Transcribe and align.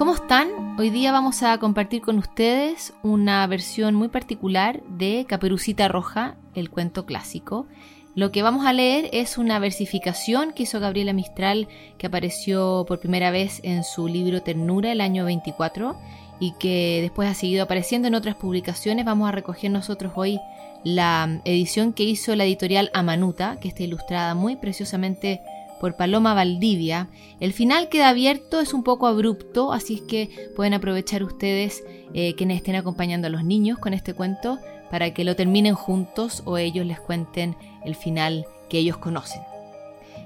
¿Cómo 0.00 0.14
están? 0.14 0.76
Hoy 0.78 0.88
día 0.88 1.12
vamos 1.12 1.42
a 1.42 1.58
compartir 1.58 2.00
con 2.00 2.16
ustedes 2.16 2.94
una 3.02 3.46
versión 3.46 3.94
muy 3.94 4.08
particular 4.08 4.82
de 4.84 5.26
Caperucita 5.28 5.88
Roja, 5.88 6.38
el 6.54 6.70
cuento 6.70 7.04
clásico. 7.04 7.66
Lo 8.14 8.32
que 8.32 8.40
vamos 8.42 8.64
a 8.64 8.72
leer 8.72 9.10
es 9.12 9.36
una 9.36 9.58
versificación 9.58 10.54
que 10.54 10.62
hizo 10.62 10.80
Gabriela 10.80 11.12
Mistral, 11.12 11.68
que 11.98 12.06
apareció 12.06 12.86
por 12.88 12.98
primera 12.98 13.30
vez 13.30 13.60
en 13.62 13.84
su 13.84 14.08
libro 14.08 14.40
Ternura 14.40 14.90
el 14.90 15.02
año 15.02 15.26
24 15.26 15.94
y 16.40 16.52
que 16.52 17.00
después 17.02 17.28
ha 17.28 17.34
seguido 17.34 17.64
apareciendo 17.64 18.08
en 18.08 18.14
otras 18.14 18.36
publicaciones. 18.36 19.04
Vamos 19.04 19.28
a 19.28 19.32
recoger 19.32 19.70
nosotros 19.70 20.14
hoy 20.16 20.40
la 20.82 21.42
edición 21.44 21.92
que 21.92 22.04
hizo 22.04 22.34
la 22.36 22.46
editorial 22.46 22.90
Amanuta, 22.94 23.58
que 23.60 23.68
está 23.68 23.82
ilustrada 23.82 24.34
muy 24.34 24.56
preciosamente 24.56 25.42
por 25.80 25.96
Paloma 25.96 26.34
Valdivia. 26.34 27.08
El 27.40 27.52
final 27.52 27.88
queda 27.88 28.10
abierto, 28.10 28.60
es 28.60 28.74
un 28.74 28.84
poco 28.84 29.06
abrupto, 29.06 29.72
así 29.72 29.94
es 29.94 30.00
que 30.02 30.50
pueden 30.54 30.74
aprovechar 30.74 31.24
ustedes 31.24 31.82
eh, 32.14 32.34
quienes 32.34 32.58
estén 32.58 32.76
acompañando 32.76 33.26
a 33.26 33.30
los 33.30 33.42
niños 33.42 33.78
con 33.78 33.94
este 33.94 34.14
cuento 34.14 34.58
para 34.90 35.14
que 35.14 35.24
lo 35.24 35.36
terminen 35.36 35.74
juntos 35.74 36.42
o 36.44 36.58
ellos 36.58 36.84
les 36.84 37.00
cuenten 37.00 37.56
el 37.84 37.94
final 37.94 38.46
que 38.68 38.78
ellos 38.78 38.98
conocen. 38.98 39.42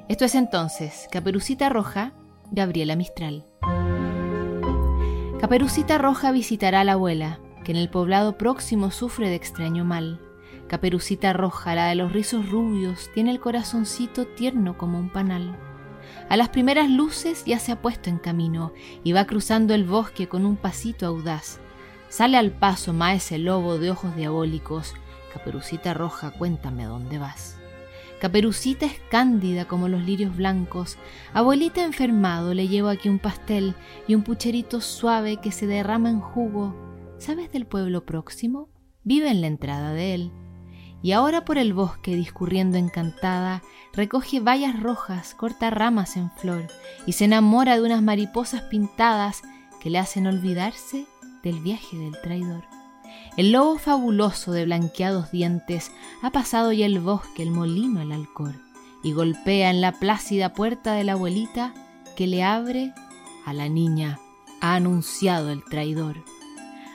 Esto 0.08 0.24
es 0.24 0.34
entonces 0.34 1.08
Caperucita 1.10 1.68
Roja, 1.68 2.12
Gabriela 2.50 2.96
Mistral. 2.96 3.44
Caperucita 5.40 5.98
Roja 5.98 6.32
visitará 6.32 6.80
a 6.80 6.84
la 6.84 6.92
abuela, 6.92 7.38
que 7.64 7.72
en 7.72 7.78
el 7.78 7.90
poblado 7.90 8.38
próximo 8.38 8.90
sufre 8.90 9.28
de 9.28 9.36
extraño 9.36 9.84
mal. 9.84 10.20
Caperucita 10.68 11.34
roja, 11.34 11.74
la 11.74 11.88
de 11.88 11.94
los 11.94 12.12
rizos 12.12 12.48
rubios, 12.48 13.10
tiene 13.12 13.30
el 13.30 13.40
corazoncito 13.40 14.26
tierno 14.26 14.78
como 14.78 14.98
un 14.98 15.10
panal. 15.10 15.56
A 16.28 16.36
las 16.36 16.48
primeras 16.48 16.88
luces 16.88 17.44
ya 17.44 17.58
se 17.58 17.72
ha 17.72 17.82
puesto 17.82 18.08
en 18.08 18.18
camino 18.18 18.72
y 19.02 19.12
va 19.12 19.26
cruzando 19.26 19.74
el 19.74 19.84
bosque 19.84 20.26
con 20.26 20.46
un 20.46 20.56
pasito 20.56 21.06
audaz. 21.06 21.60
Sale 22.08 22.38
al 22.38 22.50
paso 22.50 22.92
maese 22.92 23.38
lobo 23.38 23.78
de 23.78 23.90
ojos 23.90 24.16
diabólicos. 24.16 24.94
Caperucita 25.32 25.92
roja, 25.92 26.30
cuéntame 26.30 26.84
dónde 26.84 27.18
vas. 27.18 27.58
Caperucita 28.20 28.86
es 28.86 28.98
cándida 29.10 29.66
como 29.66 29.88
los 29.88 30.02
lirios 30.02 30.34
blancos. 30.34 30.96
Abuelita 31.34 31.84
enfermado, 31.84 32.54
le 32.54 32.68
llevo 32.68 32.88
aquí 32.88 33.10
un 33.10 33.18
pastel 33.18 33.74
y 34.08 34.14
un 34.14 34.22
pucherito 34.22 34.80
suave 34.80 35.36
que 35.38 35.52
se 35.52 35.66
derrama 35.66 36.08
en 36.08 36.20
jugo. 36.20 36.74
¿Sabes 37.18 37.52
del 37.52 37.66
pueblo 37.66 38.06
próximo? 38.06 38.70
Vive 39.02 39.30
en 39.30 39.42
la 39.42 39.48
entrada 39.48 39.92
de 39.92 40.14
él 40.14 40.32
y 41.04 41.12
ahora 41.12 41.44
por 41.44 41.58
el 41.58 41.74
bosque 41.74 42.16
discurriendo 42.16 42.78
encantada, 42.78 43.62
recoge 43.92 44.40
bayas 44.40 44.80
rojas, 44.80 45.34
corta 45.34 45.68
ramas 45.68 46.16
en 46.16 46.30
flor 46.30 46.68
y 47.04 47.12
se 47.12 47.26
enamora 47.26 47.76
de 47.76 47.82
unas 47.82 48.00
mariposas 48.00 48.62
pintadas 48.62 49.42
que 49.82 49.90
le 49.90 49.98
hacen 49.98 50.26
olvidarse 50.26 51.04
del 51.42 51.60
viaje 51.60 51.98
del 51.98 52.18
traidor. 52.22 52.64
El 53.36 53.52
lobo 53.52 53.76
fabuloso 53.76 54.52
de 54.52 54.64
blanqueados 54.64 55.30
dientes 55.30 55.92
ha 56.22 56.30
pasado 56.30 56.72
ya 56.72 56.86
el 56.86 57.00
bosque, 57.00 57.42
el 57.42 57.50
molino, 57.50 58.00
el 58.00 58.10
alcor, 58.10 58.54
y 59.02 59.12
golpea 59.12 59.68
en 59.68 59.82
la 59.82 59.92
plácida 59.92 60.54
puerta 60.54 60.94
de 60.94 61.04
la 61.04 61.12
abuelita 61.12 61.74
que 62.16 62.26
le 62.26 62.42
abre 62.42 62.94
a 63.44 63.52
la 63.52 63.68
niña. 63.68 64.20
Ha 64.62 64.76
anunciado 64.76 65.50
el 65.50 65.62
traidor. 65.64 66.24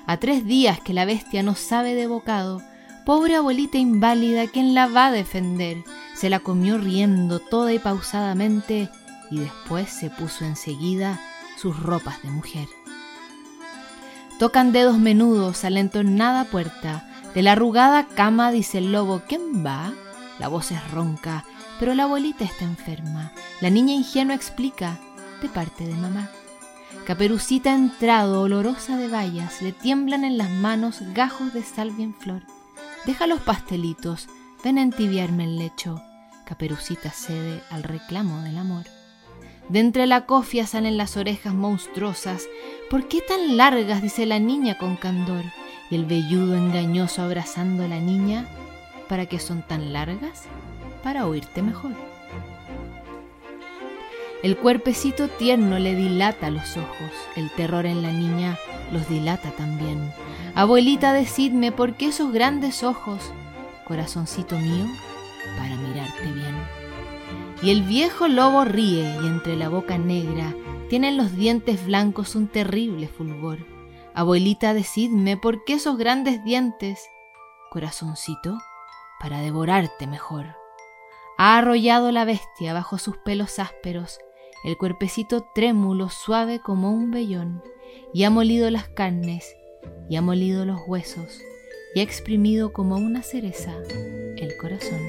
A 0.08 0.18
tres 0.18 0.46
días 0.46 0.82
que 0.82 0.96
la 0.96 1.06
bestia 1.06 1.44
no 1.44 1.54
sabe 1.54 1.94
de 1.94 2.08
bocado, 2.08 2.64
Pobre 3.10 3.36
abuelita 3.36 3.80
inválida, 3.80 4.46
¿quién 4.46 4.76
la 4.76 4.86
va 4.86 5.08
a 5.08 5.12
defender? 5.12 5.84
Se 6.14 6.30
la 6.30 6.42
comió 6.42 6.78
riendo 6.78 7.40
toda 7.40 7.74
y 7.74 7.80
pausadamente 7.80 8.88
y 9.32 9.40
después 9.40 9.90
se 9.90 10.12
puso 10.12 10.46
enseguida 10.46 11.20
sus 11.58 11.76
ropas 11.80 12.22
de 12.22 12.30
mujer. 12.30 12.68
Tocan 14.38 14.72
dedos 14.72 15.00
menudos 15.00 15.66
a 15.66 15.72
la 15.72 15.80
entornada 15.80 16.44
puerta. 16.52 17.10
De 17.34 17.42
la 17.42 17.54
arrugada 17.54 18.06
cama 18.06 18.52
dice 18.52 18.78
el 18.78 18.92
lobo, 18.92 19.24
¿quién 19.28 19.66
va? 19.66 19.92
La 20.38 20.48
voz 20.48 20.70
es 20.72 20.92
ronca, 20.92 21.46
pero 21.80 21.96
la 21.96 22.04
abuelita 22.04 22.44
está 22.44 22.64
enferma. 22.64 23.32
La 23.60 23.72
niña 23.72 23.96
ingenua 23.96 24.36
explica, 24.36 25.00
de 25.42 25.50
parte 25.50 25.88
de 25.88 25.96
mamá. 25.96 26.30
Caperucita 27.08 27.74
entrado, 27.74 28.44
olorosa 28.44 28.98
de 28.98 29.08
bayas, 29.08 29.64
le 29.64 29.72
tiemblan 29.72 30.24
en 30.26 30.38
las 30.38 30.52
manos 30.52 31.02
gajos 31.16 31.56
de 31.56 31.64
salvia 31.64 32.06
en 32.06 32.14
flor. 32.14 32.44
Deja 33.06 33.28
los 33.28 33.40
pastelitos, 33.42 34.28
ven 34.64 34.78
a 34.78 34.82
entibiarme 34.82 35.46
el 35.46 35.58
lecho. 35.58 36.02
Caperucita 36.46 37.12
cede 37.12 37.62
al 37.70 37.84
reclamo 37.84 38.42
del 38.42 38.58
amor. 38.58 38.86
De 39.70 39.80
entre 39.80 40.08
la 40.08 40.26
cofia 40.26 40.66
salen 40.66 40.98
las 40.98 41.16
orejas 41.16 41.54
monstruosas. 41.54 42.48
¿Por 42.90 43.08
qué 43.08 43.22
tan 43.22 43.56
largas? 43.56 44.02
dice 44.02 44.26
la 44.26 44.40
niña 44.40 44.78
con 44.78 44.96
candor. 44.98 45.44
Y 45.90 45.96
el 45.96 46.06
velludo 46.06 46.56
engañoso 46.56 47.22
abrazando 47.22 47.84
a 47.84 47.88
la 47.88 48.00
niña. 48.00 48.48
¿Para 49.08 49.28
qué 49.28 49.40
son 49.40 49.62
tan 49.62 49.94
largas? 49.94 50.44
Para 51.04 51.26
oírte 51.26 51.62
mejor. 51.62 51.92
El 54.42 54.56
cuerpecito 54.56 55.28
tierno 55.28 55.80
le 55.80 55.96
dilata 55.96 56.50
los 56.50 56.78
ojos, 56.78 57.12
el 57.36 57.52
terror 57.52 57.86
en 57.86 58.02
la 58.02 58.14
niña 58.14 58.58
los 58.90 59.10
dilata 59.10 59.52
también. 59.52 60.14
Abuelita, 60.56 61.12
decidme 61.12 61.74
por 61.74 61.96
qué 61.96 62.08
esos 62.08 62.32
grandes 62.32 62.84
ojos, 62.84 63.34
corazoncito 63.86 64.58
mío, 64.58 64.86
para 65.58 65.76
mirarte 65.76 66.32
bien. 66.32 66.56
Y 67.62 67.72
el 67.72 67.84
viejo 67.84 68.30
lobo 68.30 68.64
ríe 68.64 69.14
y 69.22 69.28
entre 69.28 69.58
la 69.58 69.68
boca 69.68 69.98
negra 69.98 70.56
tienen 70.88 71.18
los 71.18 71.36
dientes 71.36 71.86
blancos 71.86 72.34
un 72.34 72.48
terrible 72.48 73.10
fulgor. 73.10 73.60
Abuelita, 74.14 74.74
decidme 74.74 75.36
por 75.36 75.66
qué 75.66 75.74
esos 75.74 75.98
grandes 75.98 76.46
dientes, 76.46 77.06
corazoncito, 77.72 78.58
para 79.20 79.40
devorarte 79.40 80.08
mejor. 80.08 80.56
Ha 81.38 81.58
arrollado 81.58 82.14
la 82.14 82.24
bestia 82.24 82.74
bajo 82.74 82.98
sus 82.98 83.18
pelos 83.18 83.60
ásperos 83.60 84.20
el 84.64 84.78
cuerpecito 84.78 85.48
trémulo, 85.54 86.10
suave 86.10 86.60
como 86.60 86.92
un 86.92 87.12
vellón, 87.12 87.64
y 88.14 88.24
ha 88.24 88.30
molido 88.30 88.70
las 88.70 88.90
carnes, 88.90 89.56
y 90.10 90.16
ha 90.16 90.22
molido 90.22 90.66
los 90.66 90.80
huesos, 90.88 91.42
y 91.96 92.00
ha 92.00 92.04
exprimido 92.04 92.74
como 92.74 92.96
una 92.96 93.24
cereza 93.24 93.76
el 94.38 94.56
corazón. 94.58 95.00